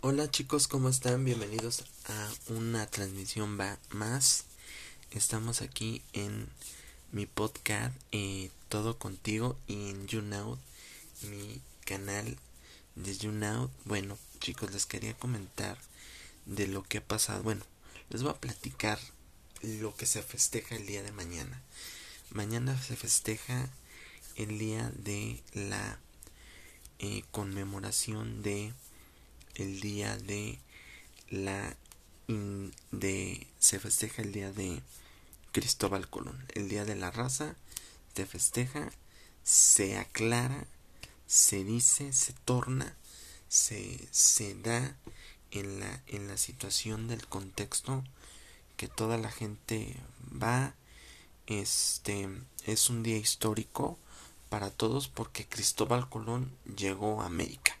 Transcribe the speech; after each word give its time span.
Hola 0.00 0.30
chicos, 0.30 0.68
¿cómo 0.68 0.90
están? 0.90 1.24
Bienvenidos 1.24 1.84
a 2.04 2.30
una 2.52 2.86
transmisión 2.86 3.58
más. 3.90 4.44
Estamos 5.10 5.60
aquí 5.60 6.02
en 6.12 6.48
mi 7.10 7.26
podcast 7.26 7.92
eh, 8.12 8.52
Todo 8.68 8.96
Contigo 8.96 9.58
y 9.66 9.90
en 9.90 10.06
YouNow, 10.06 10.56
mi 11.22 11.60
canal 11.84 12.38
de 12.94 13.16
YouNow. 13.16 13.72
Bueno, 13.86 14.16
chicos, 14.38 14.72
les 14.72 14.86
quería 14.86 15.14
comentar 15.14 15.76
de 16.46 16.68
lo 16.68 16.84
que 16.84 16.98
ha 16.98 17.04
pasado. 17.04 17.42
Bueno, 17.42 17.64
les 18.08 18.22
voy 18.22 18.30
a 18.30 18.40
platicar 18.40 19.00
lo 19.62 19.96
que 19.96 20.06
se 20.06 20.22
festeja 20.22 20.76
el 20.76 20.86
día 20.86 21.02
de 21.02 21.10
mañana. 21.10 21.60
Mañana 22.30 22.80
se 22.80 22.94
festeja 22.94 23.68
el 24.36 24.60
día 24.60 24.92
de 24.94 25.42
la 25.54 25.98
eh, 27.00 27.24
conmemoración 27.32 28.44
de 28.44 28.72
el 29.58 29.80
día 29.80 30.16
de 30.16 30.58
la 31.30 31.76
de 32.92 33.46
se 33.58 33.78
festeja 33.78 34.22
el 34.22 34.32
día 34.32 34.52
de 34.52 34.82
Cristóbal 35.52 36.08
Colón, 36.08 36.44
el 36.54 36.68
día 36.68 36.84
de 36.84 36.94
la 36.94 37.10
raza 37.10 37.56
se 38.18 38.26
festeja, 38.26 38.90
se 39.44 39.96
aclara, 39.96 40.66
se 41.28 41.62
dice, 41.62 42.12
se 42.12 42.32
torna, 42.32 42.96
se, 43.48 44.08
se 44.10 44.56
da 44.56 44.96
en 45.52 45.78
la, 45.78 46.02
en 46.08 46.26
la 46.26 46.36
situación 46.36 47.06
del 47.06 47.24
contexto 47.28 48.02
que 48.76 48.88
toda 48.88 49.18
la 49.18 49.30
gente 49.30 49.94
va. 50.42 50.74
Este 51.46 52.28
es 52.66 52.90
un 52.90 53.04
día 53.04 53.18
histórico 53.18 54.00
para 54.48 54.72
todos 54.72 55.06
porque 55.06 55.46
Cristóbal 55.46 56.08
Colón 56.08 56.50
llegó 56.76 57.22
a 57.22 57.26
América 57.26 57.77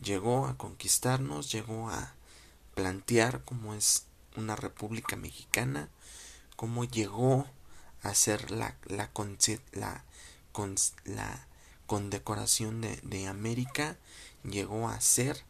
llegó 0.00 0.46
a 0.46 0.56
conquistarnos, 0.56 1.50
llegó 1.52 1.90
a 1.90 2.14
plantear 2.74 3.44
cómo 3.44 3.74
es 3.74 4.04
una 4.36 4.56
república 4.56 5.16
mexicana, 5.16 5.88
cómo 6.56 6.84
llegó 6.84 7.46
a 8.02 8.14
ser 8.14 8.50
la, 8.50 8.76
la, 8.86 9.10
la, 9.72 10.04
la 11.04 11.46
condecoración 11.86 12.80
de, 12.80 12.96
de, 13.02 13.26
América, 13.26 13.96
llegó 14.44 14.88
a 14.88 15.00
ser 15.00 15.44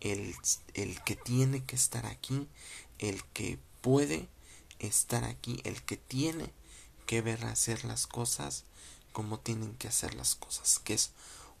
el, 0.00 0.34
el 0.74 1.02
que 1.02 1.16
tiene 1.16 1.64
que 1.64 1.76
estar 1.76 2.06
aquí, 2.06 2.48
el 2.98 3.24
que 3.32 3.58
puede 3.80 4.28
estar 4.78 5.24
aquí, 5.24 5.60
el 5.64 5.82
que 5.82 5.96
tiene 5.96 6.52
que 7.06 7.22
ver 7.22 7.44
hacer 7.44 7.84
las 7.84 8.06
cosas 8.06 8.64
como 9.12 9.40
tienen 9.40 9.74
que 9.74 9.88
hacer 9.88 10.14
las 10.14 10.34
cosas, 10.34 10.78
que 10.78 10.94
es 10.94 11.10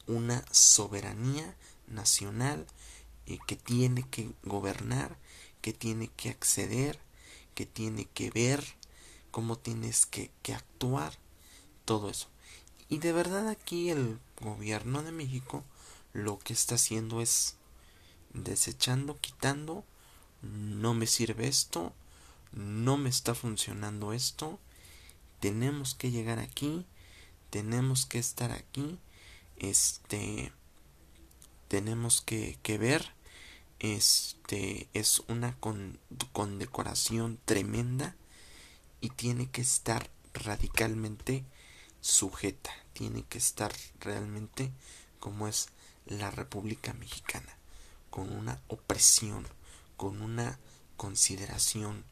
una 0.06 0.44
soberanía 0.50 1.54
nacional 1.90 2.66
y 3.26 3.38
que 3.38 3.56
tiene 3.56 4.08
que 4.08 4.30
gobernar, 4.42 5.16
que 5.60 5.72
tiene 5.72 6.08
que 6.08 6.30
acceder, 6.30 6.98
que 7.54 7.66
tiene 7.66 8.06
que 8.06 8.30
ver 8.30 8.64
cómo 9.30 9.56
tienes 9.56 10.06
que, 10.06 10.30
que 10.42 10.54
actuar, 10.54 11.18
todo 11.84 12.10
eso. 12.10 12.28
Y 12.88 12.98
de 12.98 13.12
verdad 13.12 13.48
aquí 13.48 13.90
el 13.90 14.18
gobierno 14.40 15.02
de 15.02 15.12
México 15.12 15.64
lo 16.12 16.38
que 16.38 16.52
está 16.52 16.74
haciendo 16.74 17.20
es 17.20 17.56
desechando, 18.32 19.18
quitando, 19.20 19.84
no 20.42 20.94
me 20.94 21.06
sirve 21.06 21.48
esto, 21.48 21.92
no 22.52 22.96
me 22.96 23.08
está 23.08 23.34
funcionando 23.34 24.12
esto, 24.12 24.58
tenemos 25.40 25.94
que 25.94 26.10
llegar 26.10 26.38
aquí, 26.38 26.84
tenemos 27.50 28.06
que 28.06 28.18
estar 28.18 28.52
aquí, 28.52 28.98
este, 29.56 30.52
tenemos 31.70 32.20
que, 32.20 32.58
que 32.64 32.78
ver 32.78 33.14
este 33.78 34.88
es 34.92 35.22
una 35.28 35.56
condecoración 36.32 37.38
tremenda 37.44 38.16
y 39.00 39.10
tiene 39.10 39.48
que 39.48 39.60
estar 39.60 40.10
radicalmente 40.34 41.44
sujeta 42.00 42.72
tiene 42.92 43.22
que 43.22 43.38
estar 43.38 43.72
realmente 44.00 44.72
como 45.20 45.46
es 45.46 45.68
la 46.06 46.32
República 46.32 46.92
Mexicana 46.94 47.56
con 48.10 48.32
una 48.32 48.60
opresión 48.66 49.46
con 49.96 50.22
una 50.22 50.58
consideración 50.96 52.04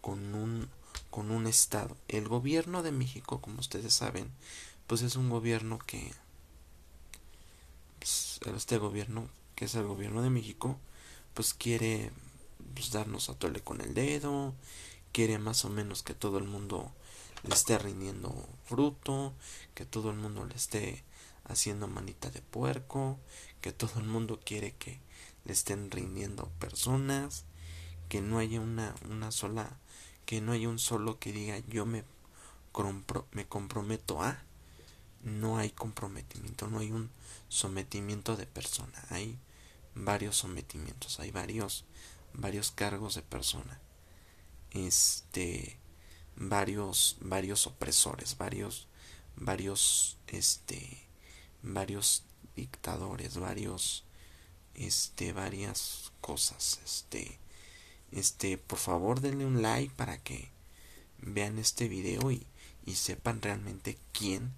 con 0.00 0.34
un 0.34 0.68
con 1.10 1.30
un 1.30 1.46
estado. 1.46 1.96
El 2.08 2.26
gobierno 2.26 2.82
de 2.82 2.90
México 2.90 3.40
como 3.40 3.60
ustedes 3.60 3.94
saben 3.94 4.32
pues 4.88 5.02
es 5.02 5.14
un 5.14 5.30
gobierno 5.30 5.78
que 5.78 6.12
este 8.56 8.78
gobierno, 8.78 9.28
que 9.54 9.66
es 9.66 9.74
el 9.74 9.84
gobierno 9.86 10.22
de 10.22 10.30
México, 10.30 10.78
pues 11.34 11.54
quiere 11.54 12.10
pues, 12.74 12.90
darnos 12.90 13.28
a 13.28 13.34
tole 13.34 13.60
con 13.60 13.80
el 13.80 13.94
dedo, 13.94 14.54
quiere 15.12 15.38
más 15.38 15.64
o 15.64 15.70
menos 15.70 16.02
que 16.02 16.14
todo 16.14 16.38
el 16.38 16.44
mundo 16.44 16.92
le 17.42 17.54
esté 17.54 17.78
rindiendo 17.78 18.48
fruto, 18.64 19.34
que 19.74 19.84
todo 19.84 20.10
el 20.10 20.16
mundo 20.16 20.44
le 20.44 20.54
esté 20.54 21.04
haciendo 21.44 21.86
manita 21.88 22.30
de 22.30 22.40
puerco, 22.40 23.18
que 23.60 23.72
todo 23.72 24.00
el 24.00 24.06
mundo 24.06 24.40
quiere 24.44 24.74
que 24.74 25.00
le 25.44 25.52
estén 25.52 25.90
rindiendo 25.90 26.50
personas, 26.58 27.44
que 28.08 28.20
no 28.20 28.38
haya 28.38 28.60
una, 28.60 28.94
una 29.10 29.30
sola, 29.30 29.78
que 30.24 30.40
no 30.40 30.52
haya 30.52 30.68
un 30.68 30.78
solo 30.78 31.18
que 31.18 31.32
diga 31.32 31.58
yo 31.68 31.84
me, 31.86 32.04
me 33.32 33.46
comprometo 33.46 34.22
a, 34.22 34.42
no 35.24 35.56
hay 35.56 35.70
comprometimiento, 35.70 36.68
no 36.68 36.78
hay 36.78 36.92
un 36.92 37.10
sometimiento 37.48 38.36
de 38.36 38.46
persona, 38.46 39.04
hay 39.08 39.38
varios 39.94 40.36
sometimientos, 40.36 41.18
hay 41.18 41.30
varios 41.30 41.84
varios 42.34 42.70
cargos 42.72 43.14
de 43.14 43.22
persona. 43.22 43.80
Este 44.70 45.78
varios 46.36 47.16
varios 47.20 47.66
opresores, 47.66 48.36
varios 48.36 48.86
varios 49.36 50.18
este 50.26 51.06
varios 51.62 52.24
dictadores, 52.54 53.38
varios 53.38 54.04
este 54.74 55.32
varias 55.32 56.12
cosas, 56.20 56.80
este 56.84 57.38
este 58.12 58.58
por 58.58 58.78
favor 58.78 59.20
denle 59.20 59.46
un 59.46 59.62
like 59.62 59.94
para 59.94 60.18
que 60.18 60.50
vean 61.18 61.58
este 61.58 61.88
video 61.88 62.30
y, 62.30 62.46
y 62.84 62.96
sepan 62.96 63.40
realmente 63.40 63.96
quién 64.12 64.52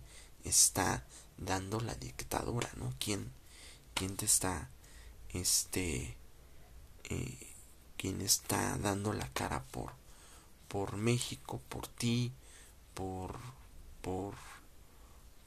está 0.49 1.05
dando 1.39 1.81
la 1.81 1.95
dictadura, 1.95 2.71
¿no? 2.77 2.93
¿Quién, 2.99 3.33
quién 3.95 4.17
te 4.17 4.25
está, 4.25 4.71
este, 5.31 6.17
eh, 7.05 7.55
quién 7.97 8.21
está 8.21 8.79
dando 8.79 9.13
la 9.13 9.29
cara 9.29 9.65
por, 9.65 9.93
por 10.69 10.97
México, 10.97 11.61
por 11.69 11.89
ti, 11.89 12.33
por, 12.95 13.39
por, 14.03 14.35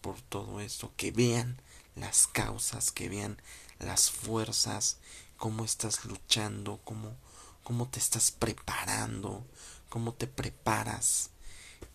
por 0.01 0.21
todo 0.21 0.59
esto, 0.59 0.91
que 0.95 1.11
vean 1.11 1.61
las 1.95 2.27
causas, 2.27 2.91
que 2.91 3.09
vean 3.09 3.41
las 3.79 4.11
fuerzas, 4.11 4.97
cómo 5.37 5.63
estás 5.65 6.05
luchando, 6.05 6.79
cómo, 6.83 7.15
cómo 7.63 7.87
te 7.87 7.99
estás 7.99 8.31
preparando, 8.31 9.45
cómo 9.89 10.13
te 10.13 10.27
preparas. 10.27 11.31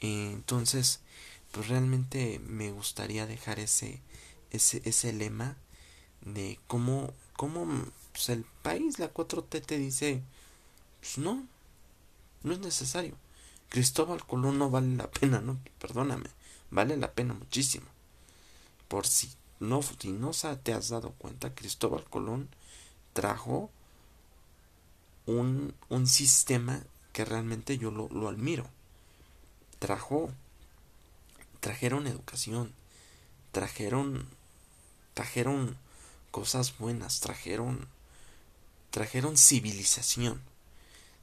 Eh, 0.00 0.30
entonces, 0.32 1.00
pues 1.54 1.68
realmente 1.68 2.40
me 2.40 2.72
gustaría 2.72 3.26
dejar 3.26 3.60
ese, 3.60 4.02
ese, 4.50 4.82
ese 4.84 5.12
lema 5.12 5.56
de 6.22 6.58
cómo, 6.66 7.14
cómo 7.36 7.64
pues 8.10 8.28
el 8.30 8.44
país, 8.62 8.98
la 8.98 9.14
4T 9.14 9.64
te 9.64 9.78
dice, 9.78 10.20
pues 11.00 11.16
no, 11.16 11.46
no 12.42 12.52
es 12.52 12.58
necesario. 12.58 13.14
Cristóbal 13.68 14.26
Colón 14.26 14.58
no 14.58 14.68
vale 14.68 14.96
la 14.96 15.08
pena, 15.08 15.40
no, 15.40 15.60
perdóname, 15.78 16.28
vale 16.72 16.96
la 16.96 17.12
pena 17.12 17.34
muchísimo. 17.34 17.86
Por 18.88 19.06
si 19.06 19.30
no, 19.60 19.80
si 19.80 20.10
no 20.10 20.32
te 20.60 20.72
has 20.72 20.88
dado 20.88 21.12
cuenta, 21.12 21.54
Cristóbal 21.54 22.02
Colón 22.10 22.48
trajo 23.12 23.70
un, 25.26 25.72
un 25.88 26.06
sistema 26.08 26.82
que 27.12 27.24
realmente 27.24 27.78
yo 27.78 27.92
lo, 27.92 28.08
lo 28.08 28.28
admiro. 28.28 28.66
Trajo 29.78 30.32
trajeron 31.64 32.06
educación, 32.06 32.74
trajeron 33.50 34.28
trajeron 35.14 35.78
cosas 36.30 36.76
buenas, 36.76 37.20
trajeron 37.20 37.88
trajeron 38.90 39.38
civilización. 39.38 40.42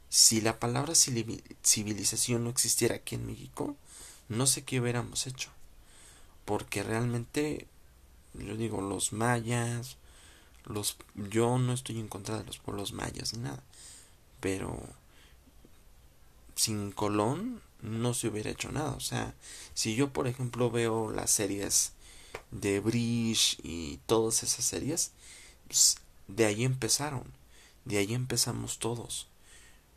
Si 0.09 0.41
la 0.41 0.59
palabra 0.59 0.95
civilización 0.95 2.43
no 2.43 2.49
existiera 2.49 2.95
aquí 2.95 3.13
en 3.13 3.27
México, 3.27 3.75
no 4.29 4.47
sé 4.47 4.63
qué 4.63 4.79
hubiéramos 4.81 5.27
hecho. 5.27 5.51
Porque 6.45 6.81
realmente, 6.81 7.67
yo 8.33 8.57
digo, 8.57 8.81
los 8.81 9.13
mayas, 9.13 9.97
los, 10.65 10.97
yo 11.13 11.59
no 11.59 11.71
estoy 11.71 11.99
en 11.99 12.07
contra 12.07 12.39
de 12.39 12.45
los 12.45 12.57
pueblos 12.57 12.93
mayas 12.93 13.33
ni 13.33 13.43
nada. 13.43 13.61
Pero 14.39 14.81
sin 16.55 16.91
Colón 16.91 17.61
no 17.81 18.13
se 18.13 18.27
hubiera 18.27 18.49
hecho 18.49 18.71
nada. 18.71 18.91
O 18.91 18.99
sea, 18.99 19.33
si 19.73 19.95
yo, 19.95 20.11
por 20.13 20.27
ejemplo, 20.27 20.71
veo 20.71 21.11
las 21.11 21.31
series 21.31 21.93
de 22.51 22.79
Bridge 22.79 23.57
y 23.63 23.97
todas 24.05 24.43
esas 24.43 24.65
series, 24.65 25.11
pues, 25.67 25.97
de 26.27 26.45
ahí 26.45 26.63
empezaron. 26.63 27.23
De 27.85 27.97
ahí 27.97 28.13
empezamos 28.13 28.79
todos. 28.79 29.27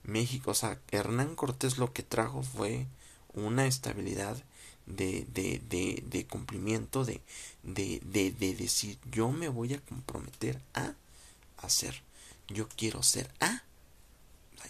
México, 0.02 0.50
o 0.50 0.54
sea, 0.54 0.80
Hernán 0.90 1.34
Cortés 1.34 1.78
lo 1.78 1.92
que 1.92 2.02
trajo 2.02 2.42
fue 2.42 2.86
una 3.32 3.66
estabilidad 3.66 4.36
de, 4.86 5.26
de, 5.32 5.62
de, 5.68 6.02
de 6.06 6.26
cumplimiento, 6.26 7.04
de, 7.04 7.22
de, 7.62 8.00
de, 8.04 8.30
de 8.30 8.54
decir, 8.54 8.98
yo 9.10 9.30
me 9.30 9.48
voy 9.48 9.74
a 9.74 9.80
comprometer 9.80 10.60
a 10.74 10.94
hacer, 11.56 12.02
yo 12.48 12.68
quiero 12.68 13.02
ser 13.02 13.30
a, 13.40 13.62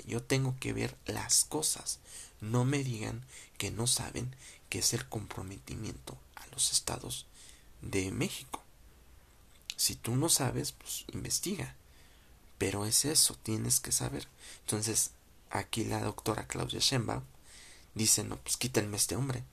yo 0.06 0.22
tengo 0.22 0.56
que 0.60 0.72
ver 0.72 0.96
las 1.06 1.44
cosas, 1.44 1.98
no 2.40 2.64
me 2.64 2.82
digan 2.82 3.24
que 3.58 3.70
no 3.70 3.86
saben 3.86 4.34
qué 4.68 4.80
es 4.80 4.92
el 4.92 5.08
comprometimiento 5.08 6.16
a 6.36 6.46
los 6.48 6.72
estados 6.72 7.26
de 7.80 8.10
México. 8.10 8.62
Si 9.76 9.94
tú 9.94 10.16
no 10.16 10.28
sabes, 10.28 10.72
pues 10.72 11.04
investiga. 11.12 11.74
Pero 12.58 12.86
es 12.86 13.04
eso, 13.04 13.36
tienes 13.42 13.80
que 13.80 13.92
saber. 13.92 14.28
Entonces, 14.60 15.10
aquí 15.50 15.84
la 15.84 16.00
doctora 16.00 16.46
Claudia 16.46 16.78
Sheinbaum 16.80 17.22
dice, 17.94 18.24
no, 18.24 18.36
pues 18.36 18.56
quítenme 18.56 18.96
este 18.96 19.16
hombre. 19.16 19.44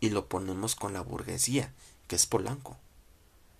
Y 0.00 0.10
lo 0.10 0.28
ponemos 0.28 0.74
con 0.74 0.92
la 0.92 1.00
burguesía, 1.00 1.72
que 2.06 2.16
es 2.16 2.26
Polanco. 2.26 2.76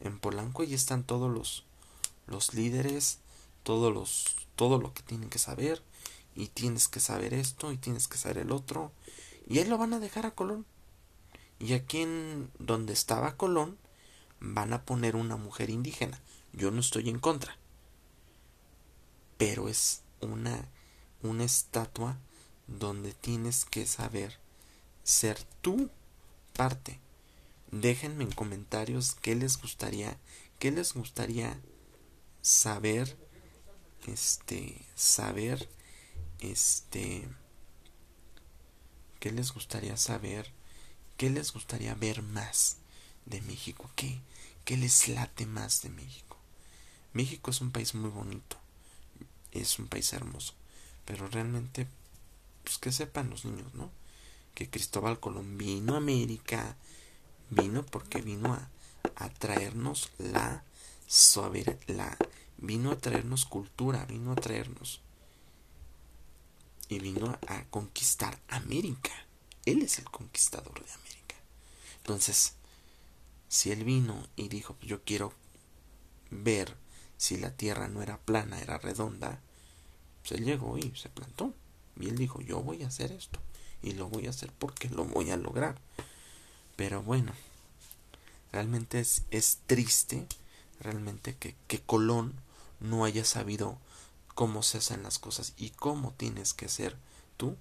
En 0.00 0.18
Polanco 0.18 0.62
ahí 0.62 0.74
están 0.74 1.04
todos 1.04 1.30
los, 1.30 1.64
los 2.26 2.54
líderes, 2.54 3.18
todos 3.62 3.92
los, 3.92 4.47
todo 4.58 4.80
lo 4.80 4.92
que 4.92 5.04
tienen 5.04 5.30
que 5.30 5.38
saber, 5.38 5.80
y 6.34 6.48
tienes 6.48 6.88
que 6.88 6.98
saber 6.98 7.32
esto, 7.32 7.70
y 7.70 7.76
tienes 7.76 8.08
que 8.08 8.18
saber 8.18 8.38
el 8.38 8.50
otro, 8.50 8.90
y 9.48 9.60
ahí 9.60 9.66
lo 9.66 9.78
van 9.78 9.92
a 9.94 10.00
dejar 10.00 10.26
a 10.26 10.32
Colón. 10.32 10.66
Y 11.60 11.74
aquí 11.74 12.02
en 12.02 12.50
donde 12.58 12.92
estaba 12.92 13.36
Colón, 13.36 13.78
van 14.40 14.72
a 14.72 14.84
poner 14.84 15.14
una 15.14 15.36
mujer 15.36 15.70
indígena. 15.70 16.20
Yo 16.52 16.72
no 16.72 16.80
estoy 16.80 17.08
en 17.08 17.20
contra. 17.20 17.56
Pero 19.36 19.68
es 19.68 20.02
una, 20.20 20.68
una 21.22 21.44
estatua 21.44 22.18
donde 22.66 23.12
tienes 23.12 23.64
que 23.64 23.86
saber 23.86 24.38
ser 25.04 25.38
tú 25.62 25.88
parte. 26.56 26.98
Déjenme 27.70 28.24
en 28.24 28.32
comentarios 28.32 29.14
qué 29.22 29.36
les 29.36 29.60
gustaría, 29.60 30.18
qué 30.58 30.72
les 30.72 30.94
gustaría 30.94 31.60
saber, 32.42 33.16
este, 34.06 34.80
saber, 34.94 35.68
este, 36.40 37.28
qué 39.20 39.32
les 39.32 39.52
gustaría 39.52 39.96
saber, 39.96 40.50
qué 41.16 41.30
les 41.30 41.52
gustaría 41.52 41.94
ver 41.94 42.22
más 42.22 42.76
de 43.26 43.40
México, 43.42 43.90
qué, 43.96 44.20
qué 44.64 44.76
les 44.76 45.08
late 45.08 45.46
más 45.46 45.82
de 45.82 45.90
México. 45.90 46.36
México 47.12 47.50
es 47.50 47.60
un 47.60 47.72
país 47.72 47.94
muy 47.94 48.10
bonito, 48.10 48.56
es 49.52 49.78
un 49.78 49.88
país 49.88 50.12
hermoso, 50.12 50.54
pero 51.04 51.26
realmente, 51.26 51.86
pues 52.64 52.78
que 52.78 52.92
sepan 52.92 53.30
los 53.30 53.44
niños, 53.44 53.74
¿no? 53.74 53.90
Que 54.54 54.68
Cristóbal 54.68 55.20
Colón 55.20 55.58
vino 55.58 55.94
a 55.94 55.98
América, 55.98 56.76
vino 57.50 57.84
porque 57.84 58.20
vino 58.20 58.52
a, 58.54 58.68
traernos 59.38 60.10
la 60.18 60.62
suave, 61.06 61.78
la, 61.86 62.16
vino 62.58 62.90
a 62.90 62.98
traernos 62.98 63.44
cultura, 63.46 64.04
vino 64.06 64.32
a 64.32 64.36
traernos 64.36 65.00
y 66.88 66.98
vino 66.98 67.38
a, 67.46 67.64
conquistar 67.70 68.38
América. 68.48 69.12
Él 69.64 69.82
es 69.82 69.98
el 69.98 70.06
conquistador 70.10 70.84
de 70.84 70.92
América. 70.92 71.36
Entonces, 71.98 72.54
si 73.48 73.70
él 73.70 73.84
vino 73.84 74.26
y 74.36 74.48
dijo, 74.48 74.76
yo 74.82 75.02
quiero 75.04 75.32
ver 76.30 76.76
si 77.16 77.36
la 77.36 77.50
tierra 77.50 77.88
no 77.88 78.02
era 78.02 78.18
plana, 78.18 78.60
era 78.60 78.78
redonda, 78.78 79.40
pues 80.22 80.32
él 80.32 80.44
llegó 80.44 80.78
y 80.78 80.92
se 80.96 81.08
plantó. 81.08 81.54
Y 82.00 82.08
él 82.08 82.16
dijo, 82.16 82.40
yo 82.40 82.60
voy 82.60 82.82
a 82.82 82.88
hacer 82.88 83.12
esto. 83.12 83.40
Y 83.82 83.92
lo 83.92 84.08
voy 84.08 84.26
a 84.26 84.30
hacer 84.30 84.52
porque 84.58 84.88
lo 84.88 85.04
voy 85.04 85.30
a 85.30 85.36
lograr. 85.36 85.78
Pero 86.76 87.02
bueno, 87.02 87.32
realmente 88.52 89.00
es, 89.00 89.22
es 89.30 89.58
triste, 89.66 90.26
realmente 90.80 91.36
que, 91.36 91.54
que 91.66 91.80
Colón 91.80 92.34
no 92.80 93.04
haya 93.04 93.24
sabido 93.24 93.78
cómo 94.34 94.62
se 94.62 94.78
hacen 94.78 95.02
las 95.02 95.18
cosas 95.18 95.52
y 95.56 95.70
cómo 95.70 96.12
tienes 96.12 96.54
que 96.54 96.68
ser 96.68 96.96
tú 97.36 97.56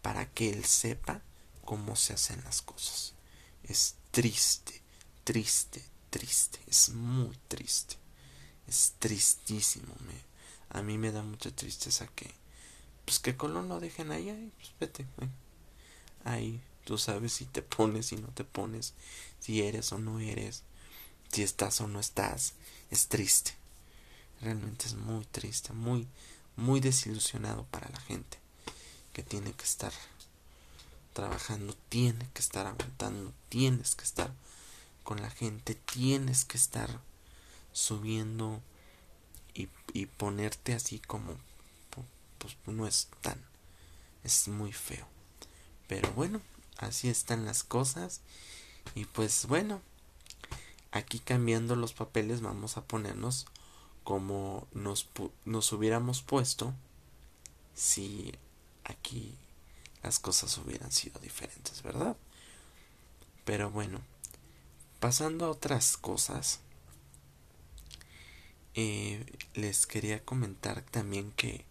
para 0.00 0.30
que 0.30 0.50
él 0.50 0.64
sepa 0.64 1.22
cómo 1.64 1.96
se 1.96 2.14
hacen 2.14 2.42
las 2.44 2.62
cosas. 2.62 3.14
Es 3.62 3.96
triste, 4.10 4.82
triste, 5.24 5.84
triste, 6.10 6.58
es 6.66 6.90
muy 6.90 7.38
triste. 7.48 7.96
Es 8.66 8.94
tristísimo, 8.98 9.94
me, 10.06 10.14
a 10.70 10.82
mí 10.82 10.96
me 10.96 11.12
da 11.12 11.22
mucha 11.22 11.54
tristeza 11.54 12.06
que 12.08 12.30
pues 13.04 13.18
que 13.18 13.36
Colón 13.36 13.68
lo 13.68 13.80
dejen 13.80 14.12
ahí, 14.12 14.30
ahí 14.30 14.52
pues 14.56 14.72
vete, 14.78 15.06
ahí 16.24 16.60
tú 16.84 16.98
sabes 16.98 17.32
si 17.32 17.46
te 17.46 17.62
pones, 17.62 18.06
si 18.06 18.16
no 18.16 18.28
te 18.28 18.44
pones, 18.44 18.94
si 19.40 19.62
eres 19.62 19.92
o 19.92 19.98
no 19.98 20.20
eres, 20.20 20.62
si 21.30 21.42
estás 21.42 21.80
o 21.80 21.88
no 21.88 22.00
estás, 22.00 22.54
es 22.90 23.08
triste. 23.08 23.61
Realmente 24.42 24.86
es 24.86 24.94
muy 24.94 25.24
triste, 25.26 25.72
muy, 25.72 26.06
muy 26.56 26.80
desilusionado 26.80 27.64
para 27.70 27.88
la 27.88 28.00
gente 28.00 28.38
que 29.12 29.22
tiene 29.22 29.52
que 29.52 29.64
estar 29.64 29.92
trabajando, 31.12 31.76
tiene 31.88 32.28
que 32.34 32.40
estar 32.40 32.66
aguantando, 32.66 33.32
tienes 33.48 33.94
que 33.94 34.04
estar 34.04 34.32
con 35.04 35.20
la 35.20 35.30
gente, 35.30 35.74
tienes 35.74 36.44
que 36.44 36.56
estar 36.56 37.00
subiendo 37.72 38.60
y, 39.54 39.68
y 39.92 40.06
ponerte 40.06 40.74
así 40.74 40.98
como 40.98 41.36
pues 42.38 42.56
no 42.66 42.88
es 42.88 43.08
tan 43.20 43.40
es 44.24 44.48
muy 44.48 44.72
feo. 44.72 45.06
Pero 45.86 46.10
bueno 46.12 46.40
así 46.78 47.08
están 47.08 47.44
las 47.44 47.62
cosas. 47.62 48.20
Y 48.94 49.04
pues 49.04 49.46
bueno 49.46 49.80
aquí 50.90 51.20
cambiando 51.20 51.76
los 51.76 51.92
papeles 51.92 52.40
vamos 52.40 52.76
a 52.76 52.84
ponernos 52.84 53.46
como 54.04 54.66
nos, 54.72 55.08
nos 55.44 55.72
hubiéramos 55.72 56.22
puesto 56.22 56.74
si 57.74 58.32
aquí 58.84 59.34
las 60.02 60.18
cosas 60.18 60.56
hubieran 60.58 60.92
sido 60.92 61.20
diferentes, 61.20 61.82
¿verdad? 61.82 62.16
Pero 63.44 63.70
bueno, 63.70 64.00
pasando 65.00 65.46
a 65.46 65.50
otras 65.50 65.96
cosas, 65.96 66.60
eh, 68.74 69.24
les 69.54 69.86
quería 69.86 70.24
comentar 70.24 70.82
también 70.82 71.32
que 71.32 71.64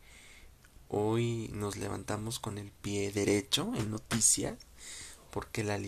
hoy 0.90 1.50
nos 1.54 1.78
levantamos 1.78 2.40
con 2.40 2.58
el 2.58 2.72
pie 2.72 3.12
derecho 3.12 3.72
en 3.76 3.92
noticias 3.92 4.58
porque 5.32 5.64
la, 5.64 5.80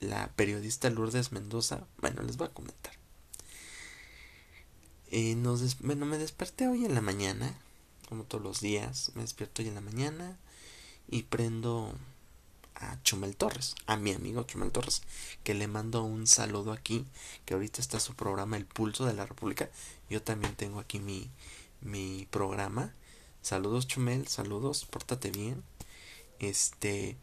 la 0.00 0.28
periodista 0.36 0.88
Lourdes 0.90 1.32
Mendoza, 1.32 1.86
bueno, 1.98 2.22
les 2.22 2.36
voy 2.36 2.46
a 2.46 2.52
comentar. 2.52 2.94
Eh, 5.10 5.36
nos 5.36 5.78
bueno, 5.80 6.04
me 6.04 6.18
desperté 6.18 6.66
hoy 6.68 6.84
en 6.84 6.94
la 6.94 7.00
mañana, 7.00 7.54
como 8.08 8.24
todos 8.24 8.42
los 8.42 8.60
días, 8.60 9.12
me 9.14 9.22
despierto 9.22 9.62
hoy 9.62 9.68
en 9.68 9.76
la 9.76 9.80
mañana 9.80 10.36
y 11.08 11.22
prendo 11.24 11.94
a 12.74 13.00
Chumel 13.02 13.36
Torres, 13.36 13.74
a 13.86 13.96
mi 13.96 14.12
amigo 14.12 14.42
Chumel 14.42 14.72
Torres, 14.72 15.02
que 15.44 15.54
le 15.54 15.68
mando 15.68 16.02
un 16.02 16.26
saludo 16.26 16.72
aquí, 16.72 17.06
que 17.44 17.54
ahorita 17.54 17.80
está 17.80 18.00
su 18.00 18.14
programa 18.14 18.56
El 18.56 18.66
Pulso 18.66 19.06
de 19.06 19.14
la 19.14 19.26
República. 19.26 19.70
Yo 20.10 20.22
también 20.22 20.54
tengo 20.56 20.80
aquí 20.80 20.98
mi, 20.98 21.30
mi 21.80 22.26
programa. 22.30 22.92
Saludos 23.42 23.86
Chumel, 23.86 24.26
saludos, 24.26 24.86
pórtate 24.86 25.30
bien. 25.30 25.62
Este, 26.40 27.16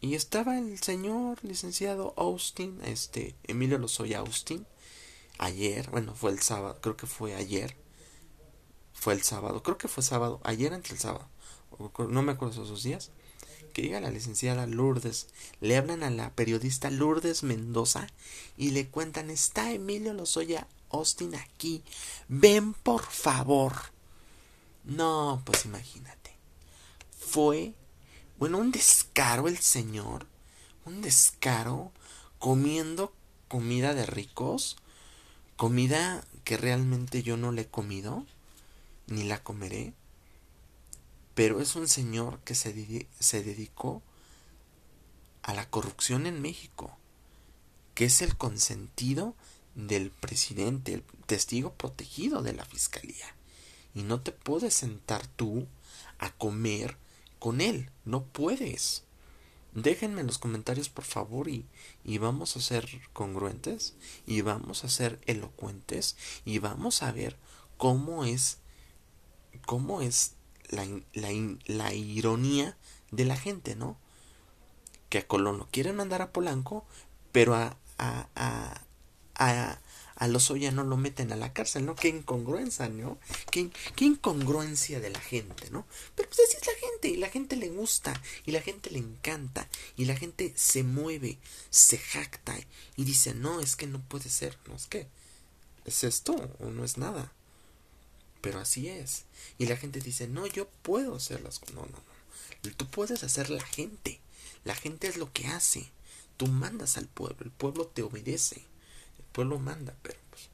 y 0.00 0.14
estaba 0.14 0.56
el 0.58 0.78
señor 0.80 1.44
licenciado 1.44 2.14
Austin, 2.16 2.80
este, 2.84 3.34
Emilio 3.42 3.78
Lozoya 3.78 4.20
Austin, 4.20 4.66
ayer, 5.38 5.88
bueno, 5.90 6.14
fue 6.14 6.30
el 6.30 6.40
sábado, 6.40 6.78
creo 6.80 6.96
que 6.96 7.06
fue 7.06 7.34
ayer, 7.34 7.76
fue 8.92 9.14
el 9.14 9.22
sábado, 9.22 9.62
creo 9.62 9.78
que 9.78 9.88
fue 9.88 10.02
sábado, 10.02 10.40
ayer 10.44 10.72
entre 10.72 10.94
el 10.94 11.00
sábado, 11.00 11.28
no 12.08 12.22
me 12.22 12.32
acuerdo 12.32 12.62
esos 12.62 12.82
días, 12.82 13.10
que 13.72 13.82
llega 13.82 14.00
la 14.00 14.10
licenciada 14.10 14.66
Lourdes, 14.66 15.28
le 15.60 15.76
hablan 15.76 16.02
a 16.02 16.10
la 16.10 16.30
periodista 16.34 16.90
Lourdes 16.90 17.42
Mendoza 17.42 18.08
y 18.56 18.70
le 18.70 18.88
cuentan, 18.88 19.30
está 19.30 19.70
Emilio 19.72 20.12
Lozoya 20.12 20.66
Austin 20.90 21.34
aquí, 21.34 21.82
ven 22.28 22.74
por 22.74 23.02
favor. 23.02 23.72
No, 24.84 25.42
pues 25.44 25.64
imagínate, 25.66 26.34
fue, 27.16 27.74
bueno, 28.38 28.58
un 28.58 28.72
descaro 28.72 29.46
el 29.46 29.58
señor, 29.58 30.26
un 30.84 31.02
descaro 31.02 31.92
comiendo 32.38 33.12
comida 33.48 33.94
de 33.94 34.06
ricos, 34.06 34.76
comida 35.58 36.24
que 36.44 36.56
realmente 36.56 37.24
yo 37.24 37.36
no 37.36 37.50
le 37.50 37.62
he 37.62 37.66
comido, 37.66 38.24
ni 39.08 39.24
la 39.24 39.42
comeré, 39.42 39.92
pero 41.34 41.60
es 41.60 41.74
un 41.74 41.88
señor 41.88 42.38
que 42.44 42.54
se, 42.54 43.08
se 43.18 43.42
dedicó 43.42 44.00
a 45.42 45.54
la 45.54 45.68
corrupción 45.68 46.26
en 46.26 46.40
México, 46.40 46.96
que 47.94 48.04
es 48.04 48.22
el 48.22 48.36
consentido 48.36 49.34
del 49.74 50.12
presidente, 50.12 50.94
el 50.94 51.02
testigo 51.26 51.72
protegido 51.74 52.42
de 52.42 52.52
la 52.52 52.64
fiscalía. 52.64 53.34
y 53.94 54.04
no 54.04 54.20
te 54.20 54.30
puedes 54.30 54.74
sentar 54.74 55.26
tú 55.26 55.66
a 56.20 56.30
comer 56.30 56.96
con 57.40 57.60
él, 57.60 57.90
no 58.04 58.22
puedes. 58.22 59.02
Déjenme 59.74 60.22
en 60.22 60.26
los 60.26 60.38
comentarios 60.38 60.88
por 60.88 61.04
favor 61.04 61.48
y, 61.48 61.66
y 62.04 62.18
vamos 62.18 62.56
a 62.56 62.60
ser 62.60 62.88
congruentes 63.12 63.94
y 64.26 64.40
vamos 64.40 64.84
a 64.84 64.88
ser 64.88 65.20
elocuentes 65.26 66.16
y 66.44 66.58
vamos 66.58 67.02
a 67.02 67.12
ver 67.12 67.36
cómo 67.76 68.24
es 68.24 68.58
cómo 69.66 70.00
es 70.00 70.34
la, 70.70 70.86
la, 71.12 71.28
la 71.66 71.94
ironía 71.94 72.76
de 73.10 73.24
la 73.24 73.36
gente, 73.36 73.76
¿no? 73.76 73.96
Que 75.08 75.18
a 75.18 75.26
Colón 75.26 75.58
lo 75.58 75.66
quieren 75.70 75.96
mandar 75.96 76.22
a 76.22 76.32
Polanco, 76.32 76.84
pero 77.32 77.54
a, 77.54 77.76
a, 77.98 78.28
a, 78.34 78.82
a, 79.34 79.78
a 80.18 80.26
Lozoya 80.26 80.72
no 80.72 80.82
lo 80.82 80.96
meten 80.96 81.32
a 81.32 81.36
la 81.36 81.52
cárcel, 81.52 81.86
¿no? 81.86 81.94
Qué 81.94 82.08
incongruencia, 82.08 82.88
¿no? 82.88 83.18
Qué, 83.52 83.70
incongruencia 84.00 84.98
de 84.98 85.10
la 85.10 85.20
gente, 85.20 85.70
¿no? 85.70 85.86
Pero 86.16 86.28
pues 86.28 86.40
así 86.40 86.56
es 86.60 86.66
la 86.66 86.88
gente, 86.88 87.08
y 87.08 87.16
la 87.16 87.28
gente 87.28 87.54
le 87.54 87.68
gusta, 87.68 88.20
y 88.44 88.50
la 88.50 88.60
gente 88.60 88.90
le 88.90 88.98
encanta, 88.98 89.68
y 89.96 90.06
la 90.06 90.16
gente 90.16 90.52
se 90.56 90.82
mueve, 90.82 91.38
se 91.70 91.98
jacta, 91.98 92.58
y 92.96 93.04
dice, 93.04 93.32
no, 93.32 93.60
es 93.60 93.76
que 93.76 93.86
no 93.86 94.00
puede 94.00 94.28
ser, 94.28 94.58
no 94.66 94.74
es 94.74 94.86
que, 94.86 95.06
¿es 95.84 96.02
esto 96.02 96.34
o 96.58 96.66
no 96.66 96.84
es 96.84 96.98
nada? 96.98 97.32
Pero 98.40 98.58
así 98.58 98.88
es. 98.88 99.24
Y 99.56 99.66
la 99.66 99.76
gente 99.76 100.00
dice, 100.00 100.26
no, 100.26 100.46
yo 100.46 100.68
puedo 100.82 101.14
hacer 101.14 101.42
las 101.42 101.60
cosas. 101.60 101.76
No, 101.76 101.82
no, 101.82 101.98
no. 102.62 102.72
Tú 102.76 102.86
puedes 102.86 103.22
hacer 103.24 103.50
la 103.50 103.62
gente. 103.64 104.20
La 104.64 104.74
gente 104.74 105.08
es 105.08 105.16
lo 105.16 105.32
que 105.32 105.46
hace. 105.48 105.90
Tú 106.36 106.46
mandas 106.46 106.96
al 106.98 107.06
pueblo. 107.06 107.38
El 107.40 107.50
pueblo 107.50 107.86
te 107.86 108.02
obedece. 108.02 108.64
Pueblo 109.38 109.60
manda, 109.60 109.94
pero 110.02 110.18
pues. 110.30 110.48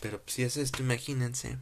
Pero 0.00 0.20
si 0.26 0.42
es 0.42 0.56
esto, 0.56 0.82
imagínense. 0.82 1.58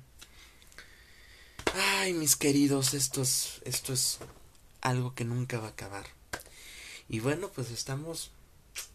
Ay, 1.74 2.14
mis 2.14 2.36
queridos, 2.36 2.94
esto 2.94 3.20
es, 3.20 3.60
esto 3.66 3.92
es 3.92 4.18
algo 4.80 5.14
que 5.14 5.26
nunca 5.26 5.58
va 5.58 5.66
a 5.66 5.72
acabar. 5.72 6.06
Y 7.06 7.20
bueno, 7.20 7.50
pues 7.50 7.70
estamos 7.70 8.30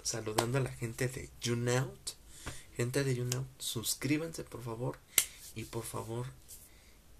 saludando 0.01 0.57
a 0.57 0.61
la 0.61 0.71
gente 0.71 1.07
de 1.09 1.29
YouNout. 1.41 2.13
Gente 2.75 3.03
de 3.03 3.13
YouNout, 3.13 3.45
suscríbanse 3.59 4.43
por 4.43 4.63
favor 4.63 4.97
y 5.53 5.65
por 5.65 5.83
favor, 5.83 6.25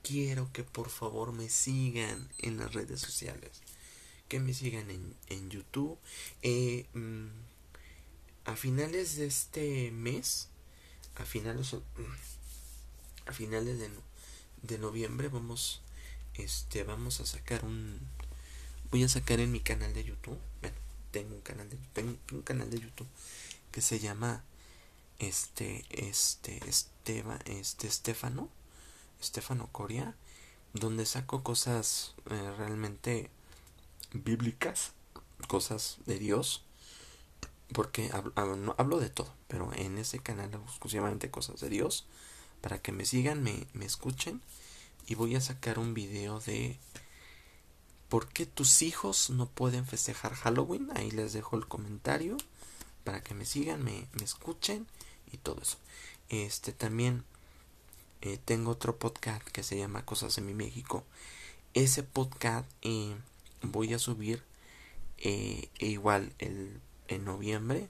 quiero 0.02 0.52
que 0.52 0.64
por 0.64 0.90
favor 0.90 1.32
me 1.32 1.48
sigan 1.48 2.28
en 2.40 2.58
las 2.58 2.74
redes 2.74 3.02
sociales. 3.02 3.52
Que 4.30 4.40
me 4.40 4.56
sigan 4.56 4.90
en, 4.90 5.16
en 5.28 5.52
YouTube. 5.52 6.00
Eh, 6.42 6.88
mm, 6.96 7.28
a 8.48 8.56
finales 8.56 9.18
de 9.18 9.28
este 9.28 9.92
mes, 9.92 10.48
a 11.16 11.26
finales, 11.26 11.76
a 13.26 13.34
finales 13.34 13.78
de, 13.78 13.90
de 14.64 14.78
noviembre 14.78 15.28
vamos, 15.28 15.82
este, 16.34 16.82
a 16.82 17.26
sacar 17.26 17.66
un, 17.66 18.00
voy 18.90 19.04
a 19.04 19.10
sacar 19.10 19.42
en 19.42 19.52
mi 19.52 19.60
canal 19.60 19.94
de 19.94 20.06
YouTube. 20.06 20.40
Tengo 21.12 21.36
un 21.36 21.42
canal 21.42 21.70
de, 21.70 21.78
un 22.32 22.42
canal 22.42 22.70
de 22.70 22.80
YouTube 22.80 23.08
que 23.72 23.82
se 23.82 24.00
llama 24.00 24.44
este, 25.20 25.86
este, 25.90 26.58
Esteba, 26.70 27.40
este, 27.46 27.88
Estefano, 27.88 28.50
Estefano 29.20 29.68
Coria, 29.74 30.16
donde 30.74 31.06
saco 31.06 31.44
cosas 31.44 32.16
eh, 32.30 32.54
realmente 32.58 33.30
bíblicas, 34.14 34.94
cosas 35.50 35.98
de 36.06 36.18
Dios, 36.18 36.64
porque 37.74 38.10
hablo, 38.14 38.56
no, 38.56 38.76
hablo, 38.78 39.00
de 39.00 39.10
todo, 39.10 39.34
pero 39.48 39.72
en 39.74 39.98
ese 39.98 40.20
canal 40.20 40.54
exclusivamente 40.54 41.32
cosas 41.32 41.60
de 41.60 41.70
Dios, 41.70 42.06
para 42.62 42.82
que 42.82 42.92
me 42.92 43.06
sigan, 43.06 43.44
me, 43.44 43.68
me 43.74 43.86
escuchen, 43.86 44.42
y 45.06 45.16
voy 45.16 45.36
a 45.36 45.42
sacar 45.42 45.80
un 45.80 45.94
video 45.94 46.40
de 46.42 46.80
por 48.10 48.28
qué 48.30 48.46
tus 48.46 48.82
hijos 48.82 49.30
no 49.30 49.48
pueden 49.48 49.86
festejar 49.86 50.34
Halloween, 50.34 50.90
ahí 50.96 51.12
les 51.12 51.34
dejo 51.34 51.58
el 51.58 51.68
comentario 51.68 52.38
para 53.04 53.22
que 53.22 53.34
me 53.34 53.46
sigan, 53.46 53.84
me, 53.84 54.08
me 54.14 54.24
escuchen 54.24 54.88
y 55.32 55.38
todo 55.38 55.62
eso. 55.62 55.78
Este 56.30 56.74
también 56.74 57.24
eh, 58.22 58.38
tengo 58.44 58.72
otro 58.72 58.98
podcast 58.98 59.44
que 59.44 59.64
se 59.64 59.78
llama 59.78 60.06
Cosas 60.06 60.38
en 60.38 60.46
mi 60.46 60.54
México. 60.54 61.06
Ese 61.74 62.04
podcast 62.04 62.70
eh, 62.82 63.16
voy 63.62 63.94
a 63.94 64.00
subir 64.00 64.44
eh, 65.20 65.70
e 65.80 65.88
igual 65.88 66.34
el, 66.40 66.82
en 67.08 67.26
noviembre. 67.26 67.90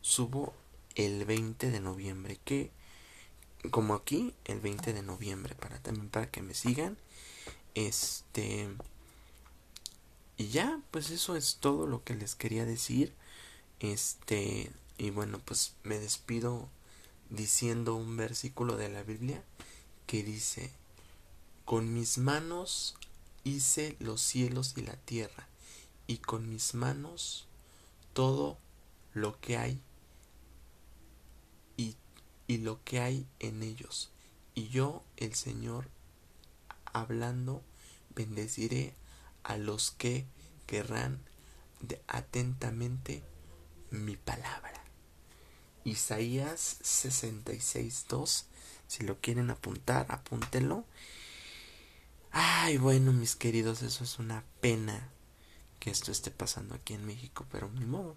Subo 0.00 0.54
el 0.94 1.24
20 1.24 1.70
de 1.70 1.80
noviembre. 1.80 2.38
Que 2.44 2.70
como 3.70 3.94
aquí, 3.94 4.34
el 4.44 4.60
20 4.60 4.92
de 4.92 5.02
noviembre. 5.02 5.54
Para 5.54 5.78
también 5.78 6.08
para 6.08 6.30
que 6.30 6.42
me 6.42 6.54
sigan. 6.54 6.96
Este. 7.74 8.68
Y 10.36 10.48
ya, 10.48 10.80
pues 10.90 11.10
eso 11.10 11.36
es 11.36 11.58
todo 11.60 11.86
lo 11.86 12.04
que 12.04 12.14
les 12.14 12.34
quería 12.34 12.64
decir. 12.64 13.14
Este. 13.80 14.70
Y 14.98 15.10
bueno, 15.10 15.40
pues 15.44 15.74
me 15.82 15.98
despido 15.98 16.68
diciendo 17.30 17.94
un 17.94 18.16
versículo 18.16 18.76
de 18.76 18.88
la 18.88 19.02
Biblia 19.02 19.42
que 20.06 20.22
dice, 20.22 20.72
con 21.64 21.94
mis 21.94 22.18
manos 22.18 22.96
hice 23.44 23.96
los 24.00 24.20
cielos 24.20 24.74
y 24.76 24.82
la 24.82 24.96
tierra, 24.96 25.48
y 26.08 26.18
con 26.18 26.50
mis 26.50 26.74
manos 26.74 27.46
todo 28.20 28.58
lo 29.14 29.40
que 29.40 29.56
hay 29.56 29.80
y, 31.78 31.96
y 32.46 32.58
lo 32.58 32.84
que 32.84 33.00
hay 33.00 33.26
en 33.38 33.62
ellos. 33.62 34.10
Y 34.54 34.68
yo, 34.68 35.02
el 35.16 35.34
Señor, 35.34 35.88
hablando, 36.92 37.62
bendeciré 38.14 38.92
a 39.42 39.56
los 39.56 39.90
que 39.92 40.26
querrán 40.66 41.22
atentamente 42.08 43.22
mi 43.90 44.18
palabra. 44.18 44.84
Isaías 45.84 46.76
66.2. 46.82 48.44
Si 48.86 49.02
lo 49.04 49.18
quieren 49.22 49.48
apuntar, 49.48 50.04
apúntenlo. 50.10 50.84
Ay, 52.32 52.76
bueno, 52.76 53.14
mis 53.14 53.34
queridos, 53.34 53.80
eso 53.80 54.04
es 54.04 54.18
una 54.18 54.44
pena 54.60 55.10
que 55.80 55.90
esto 55.90 56.12
esté 56.12 56.30
pasando 56.30 56.74
aquí 56.74 56.94
en 56.94 57.06
México, 57.06 57.46
pero 57.50 57.68
ni 57.70 57.86
modo. 57.86 58.16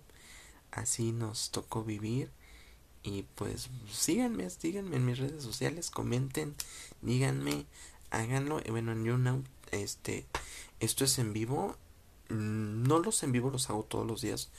Así 0.71 1.11
nos 1.11 1.49
tocó 1.49 1.83
vivir. 1.83 2.29
Y 3.03 3.23
pues 3.35 3.69
síganme, 3.91 4.49
síganme 4.49 4.97
en 4.97 5.05
mis 5.05 5.17
redes 5.17 5.43
sociales, 5.43 5.89
comenten, 5.89 6.55
díganme, 7.01 7.65
háganlo. 8.11 8.61
Bueno, 8.69 8.91
en 8.91 9.03
YouNow, 9.03 9.43
este, 9.71 10.25
esto 10.79 11.03
es 11.05 11.17
en 11.19 11.33
vivo. 11.33 11.77
Mm, 12.29 12.83
no 12.83 12.99
los 12.99 13.23
en 13.23 13.31
vivo 13.31 13.49
los 13.49 13.69
hago 13.69 13.83
todos 13.83 14.05
los 14.05 14.21
días, 14.21 14.49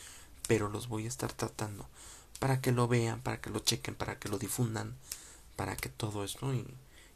pero 0.49 0.69
los 0.69 0.89
voy 0.89 1.05
a 1.05 1.09
estar 1.09 1.33
tratando 1.33 1.89
para 2.39 2.61
que 2.61 2.73
lo 2.73 2.89
vean, 2.89 3.21
para 3.23 3.41
que 3.41 3.51
lo 3.51 3.61
chequen, 3.61 3.95
para 3.95 4.19
que 4.19 4.29
lo 4.29 4.39
difundan, 4.39 4.95
para 5.57 5.77
que 5.77 5.89
todo 5.89 6.25
esto 6.25 6.53
y, 6.53 6.67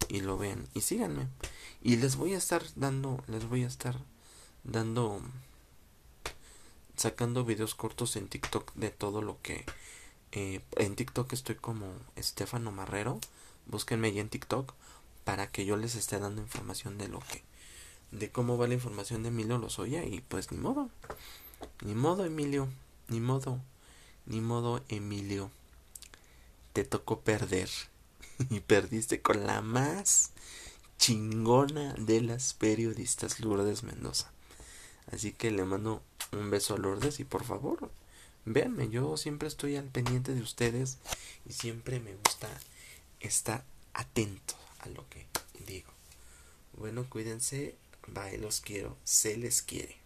y 0.09 0.21
lo 0.21 0.39
vean 0.39 0.67
y 0.75 0.81
síganme. 0.81 1.29
Y 1.83 1.97
les 1.97 2.17
voy 2.17 2.35
a 2.35 2.39
estar 2.39 2.63
dando, 2.77 3.23
les 3.27 3.47
voy 3.47 3.65
a 3.65 3.67
estar 3.67 3.97
dando 4.65 5.21
sacando 6.99 7.45
videos 7.45 7.75
cortos 7.75 8.17
en 8.17 8.29
TikTok 8.29 8.75
de 8.75 8.91
todo 8.91 9.23
lo 9.23 9.41
que 9.41 9.65
eh, 10.33 10.61
en 10.77 10.97
TikTok 10.97 11.33
estoy 11.33 11.55
como 11.55 11.87
Estefano 12.17 12.73
Marrero, 12.73 13.21
búsquenme 13.67 14.09
ahí 14.09 14.19
en 14.19 14.29
TikTok 14.29 14.75
para 15.25 15.51
que 15.51 15.65
yo 15.65 15.77
les 15.77 15.95
esté 15.95 16.19
dando 16.19 16.43
información 16.43 16.99
de 16.99 17.09
lo 17.09 17.21
que 17.21 17.43
de 18.11 18.31
cómo 18.31 18.57
va 18.57 18.67
la 18.67 18.75
información 18.75 19.23
de 19.23 19.29
Emilio 19.29 19.59
Lozoya 19.59 20.05
y 20.05 20.21
pues 20.21 20.51
ni 20.51 20.59
modo. 20.59 20.91
Ni 21.83 21.95
modo, 21.95 22.25
Emilio, 22.25 22.69
ni 23.09 23.21
modo. 23.21 23.61
Ni 24.27 24.41
modo, 24.41 24.83
Emilio. 24.89 25.51
Te 26.73 26.85
tocó 26.85 27.21
perder. 27.21 27.69
y 28.51 28.61
perdiste 28.61 29.21
con 29.21 29.47
la 29.47 29.61
más 29.61 30.33
chingona 30.99 31.95
de 31.95 32.23
las 32.23 32.55
periodistas, 32.55 33.41
Lourdes 33.41 33.83
Mendoza. 33.83 34.31
Así 35.13 35.33
que 35.33 35.51
le 35.51 35.65
mando 35.65 36.03
un 36.33 36.51
beso 36.51 36.75
a 36.75 36.79
Lourdes 36.79 37.21
y 37.21 37.25
por 37.25 37.45
favor, 37.45 37.91
véanme, 38.45 38.89
yo 38.89 39.17
siempre 39.17 39.49
estoy 39.49 39.77
al 39.77 39.89
pendiente 39.89 40.35
de 40.35 40.43
ustedes 40.43 40.99
y 41.49 41.53
siempre 41.53 42.01
me 42.01 42.15
gusta 42.15 42.49
estar 43.21 43.65
atento 43.95 44.55
a 44.81 44.89
lo 44.89 45.09
que 45.09 45.27
digo. 45.67 45.93
Bueno, 46.77 47.07
cuídense, 47.09 47.75
bye, 48.07 48.39
los 48.39 48.61
quiero, 48.61 48.97
se 49.05 49.37
les 49.37 49.63
quiere. 49.63 49.97